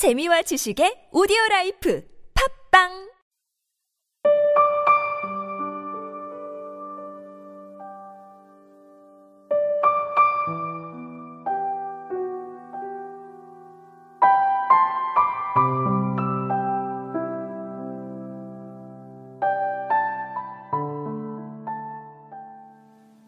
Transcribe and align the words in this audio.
재미와 0.00 0.40
지식의 0.40 1.12
오디오 1.12 1.36
라이프 1.50 2.02
팝빵! 2.72 3.10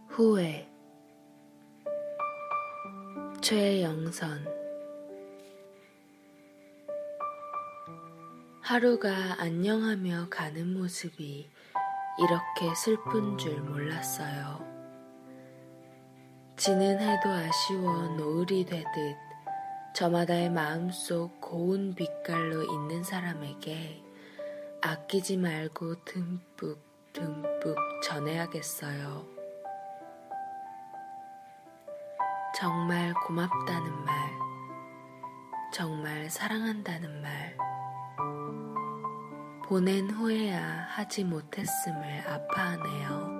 후회. 0.08 0.66
최영선 3.42 4.61
하루가 8.62 9.10
안녕하며 9.40 10.28
가는 10.30 10.72
모습이 10.72 11.50
이렇게 12.20 12.74
슬픈 12.76 13.36
줄 13.36 13.60
몰랐어요. 13.60 14.64
지는 16.56 17.00
해도 17.00 17.28
아쉬워 17.28 18.06
노을이 18.16 18.64
되듯 18.64 18.86
저마다의 19.96 20.50
마음속 20.50 21.40
고운 21.40 21.92
빛깔로 21.96 22.62
있는 22.62 23.02
사람에게 23.02 24.00
아끼지 24.80 25.38
말고 25.38 26.04
듬뿍 26.04 26.78
듬뿍 27.12 27.76
전해야겠어요. 28.04 29.26
정말 32.54 33.12
고맙다는 33.26 34.04
말, 34.04 34.14
정말 35.72 36.30
사랑한다는 36.30 37.22
말, 37.22 37.71
보낸 39.72 40.10
후에야 40.10 40.86
하지 40.90 41.24
못했음을 41.24 42.28
아파하네요. 42.28 43.31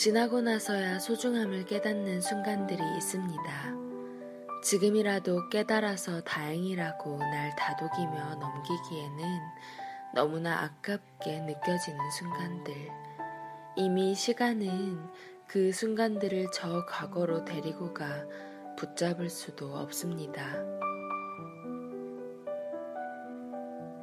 지나고 0.00 0.40
나서야 0.40 0.98
소중함을 0.98 1.66
깨닫는 1.66 2.22
순간들이 2.22 2.82
있습니다. 2.96 3.42
지금이라도 4.64 5.50
깨달아서 5.50 6.22
다행이라고 6.22 7.18
날 7.18 7.54
다독이며 7.54 8.36
넘기기에는 8.36 9.40
너무나 10.14 10.62
아깝게 10.62 11.40
느껴지는 11.40 12.10
순간들. 12.12 12.72
이미 13.76 14.14
시간은 14.14 15.06
그 15.46 15.70
순간들을 15.70 16.46
저 16.54 16.86
과거로 16.86 17.44
데리고 17.44 17.92
가 17.92 18.24
붙잡을 18.78 19.28
수도 19.28 19.76
없습니다. 19.76 20.42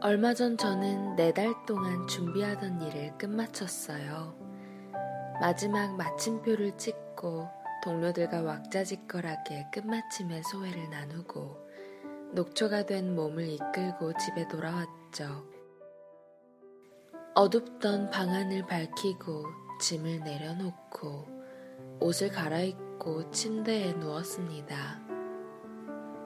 얼마 0.03 0.36
전 0.36 0.58
저는 0.58 1.16
네 1.16 1.34
달 1.34 1.56
동안 1.66 2.06
준비하던 2.08 2.84
일을 2.84 3.18
끝마쳤어요. 3.18 4.47
마지막 5.40 5.96
마침표를 5.96 6.78
찍고 6.78 7.48
동료들과 7.84 8.42
왁자지껄하게 8.42 9.68
끝마침의 9.72 10.42
소회를 10.44 10.90
나누고 10.90 11.68
녹초가 12.34 12.88
된 12.88 13.16
몸을 13.16 13.47
이끌고 13.47 14.14
집에 14.18 14.47
돌아왔죠. 14.47 15.47
어둡던 17.36 18.09
방안을 18.09 18.66
밝히고 18.66 19.46
짐을 19.80 20.22
내려놓고 20.22 21.28
옷을 22.00 22.30
갈아입고 22.30 23.30
침대에 23.30 23.94
누웠습니다. 23.94 25.00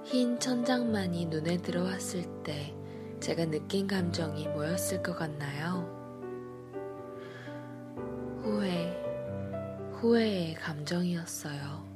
흰 0.06 0.40
천장만이 0.40 1.26
눈에 1.26 1.58
들어왔을 1.58 2.44
때 2.44 2.74
제가 3.20 3.46
느낀 3.46 3.88
감정이 3.88 4.48
뭐였을 4.48 5.04
것 5.04 5.18
같나요? 5.18 6.01
후회의 10.02 10.56
감정이었어요. 10.56 11.88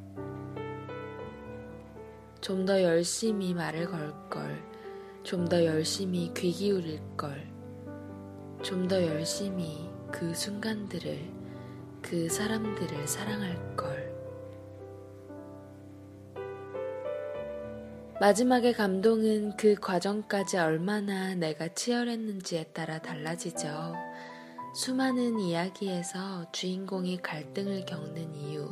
좀 2.40 2.64
더 2.68 2.80
열심히 2.80 3.56
말을 3.56 3.88
걸 3.88 4.14
걸, 4.30 4.64
좀 5.24 5.50
더 5.50 5.66
열심히 5.66 6.32
귀 6.36 6.52
기울일 6.52 7.02
걸, 7.18 7.52
좀 8.62 8.88
더 8.88 9.02
열심히 9.04 9.90
그 10.12 10.36
순간들을, 10.36 11.18
그 12.04 12.30
사람들을 12.30 13.08
사랑할 13.08 13.76
걸. 13.76 14.14
마지막의 18.22 18.74
감동은 18.74 19.58
그 19.58 19.74
과정까지 19.74 20.60
얼마나 20.60 21.34
내가 21.34 21.70
치열했는지에 21.70 22.66
따라 22.66 23.00
달라지죠. 23.02 24.05
수많은 24.76 25.40
이야기에서 25.40 26.52
주인공이 26.52 27.22
갈등을 27.22 27.86
겪는 27.86 28.36
이유, 28.36 28.70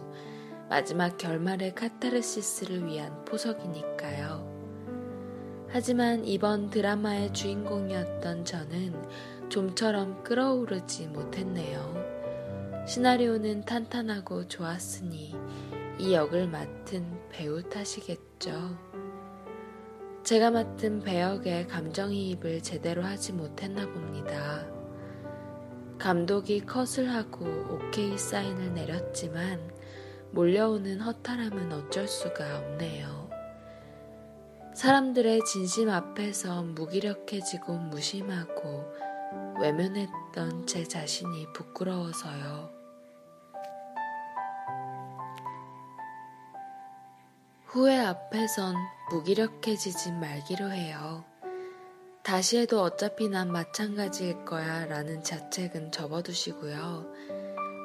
마지막 0.69 1.17
결말의 1.17 1.75
카타르시스를 1.75 2.85
위한 2.85 3.23
포석이니까요. 3.23 4.51
하지만 5.69 6.25
이번 6.25 6.69
드라마의 6.69 7.31
주인공이었던 7.31 8.43
저는 8.43 9.01
좀처럼 9.47 10.25
끌어오르지 10.25 11.07
못했네요. 11.07 12.83
시나리오는 12.85 13.63
탄탄하고 13.63 14.49
좋았으니 14.49 15.33
이 15.99 16.13
역을 16.13 16.49
맡은 16.49 17.29
배우 17.29 17.63
탓이겠죠. 17.63 18.77
제가 20.25 20.51
맡은 20.51 20.99
배역의 20.99 21.67
감정이입을 21.67 22.61
제대로 22.61 23.03
하지 23.03 23.31
못했나 23.31 23.85
봅니다. 23.85 24.72
감독이 26.03 26.65
컷을 26.65 27.09
하고 27.13 27.45
오케이 27.71 28.17
사인을 28.17 28.73
내렸지만 28.73 29.71
몰려오는 30.31 30.99
허탈함은 30.99 31.71
어쩔 31.71 32.09
수가 32.09 32.57
없네요. 32.57 33.29
사람들의 34.75 35.39
진심 35.45 35.89
앞에서 35.89 36.63
무기력해지고 36.63 37.77
무심하고 37.77 38.83
외면했던 39.61 40.67
제 40.67 40.83
자신이 40.83 41.53
부끄러워서요. 41.53 42.69
후회 47.63 47.97
앞에선 47.97 48.75
무기력해지지 49.09 50.11
말기로 50.11 50.69
해요. 50.69 51.23
다시 52.33 52.57
해도 52.57 52.81
어차피 52.81 53.29
난 53.29 53.51
마찬가지일 53.51 54.43
거야 54.43 54.87
라는 54.87 55.23
자책은 55.23 55.91
접어두시고요. 55.91 57.05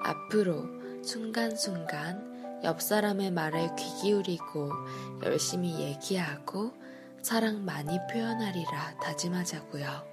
앞으로 0.02 0.64
순간순간 1.04 2.62
옆 2.64 2.80
사람의 2.80 3.30
말에 3.30 3.68
귀 3.76 3.84
기울이고 4.00 4.72
열심히 5.22 5.78
얘기하고 5.78 6.72
사랑 7.20 7.66
많이 7.66 7.98
표현하리라 8.10 8.96
다짐하자고요. 9.02 10.06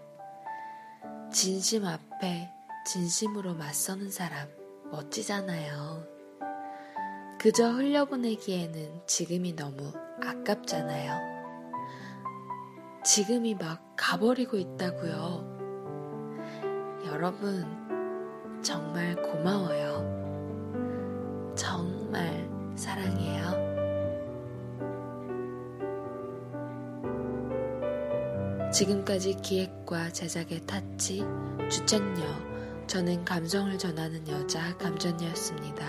진심 1.31 1.85
앞에 1.85 2.51
진심으로 2.87 3.53
맞서는 3.53 4.11
사람 4.11 4.49
멋지잖아요. 4.91 6.05
그저 7.39 7.71
흘려보내기에는 7.71 9.03
지금이 9.07 9.55
너무 9.55 9.93
아깝잖아요. 10.21 11.34
지금이 13.05 13.55
막 13.55 13.93
가버리고 13.95 14.57
있다고요. 14.57 15.55
여러분, 17.05 17.63
정말 18.63 19.15
고마워요. 19.21 20.03
정말 21.55 22.49
사랑해요. 22.75 23.63
지금까지 28.73 29.35
기획과 29.35 30.09
제작의 30.09 30.61
타치, 30.65 31.23
주천녀, 31.69 32.25
저는 32.87 33.23
감성을 33.23 33.77
전하는 33.77 34.27
여자 34.27 34.75
감전녀였습니다. 34.77 35.85